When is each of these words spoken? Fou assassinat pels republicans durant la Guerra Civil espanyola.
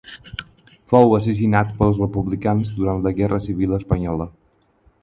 Fou 0.93 1.13
assassinat 1.17 1.75
pels 1.83 2.01
republicans 2.05 2.73
durant 2.81 3.05
la 3.07 3.17
Guerra 3.21 3.43
Civil 3.51 3.79
espanyola. 3.83 4.31